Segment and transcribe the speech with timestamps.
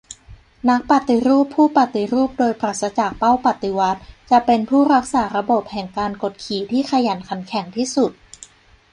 [0.69, 8.11] นักปฏิรูปผู้ปฏิรูปโดยปราศจากเป้าปฏิวัติ จะเป็นผู้รักษาระบบแห่งการกดขี่ที่ขยันขันแข็งที่สุด